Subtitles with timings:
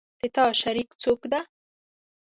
[0.19, 1.41] د تا شریک څوک ده